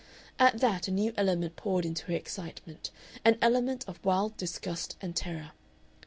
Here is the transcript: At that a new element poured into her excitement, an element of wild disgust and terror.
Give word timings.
At 0.39 0.59
that 0.61 0.87
a 0.87 0.91
new 0.91 1.13
element 1.15 1.55
poured 1.55 1.85
into 1.85 2.05
her 2.07 2.13
excitement, 2.13 2.89
an 3.23 3.37
element 3.39 3.85
of 3.87 4.03
wild 4.03 4.35
disgust 4.35 4.97
and 4.99 5.15
terror. 5.15 5.51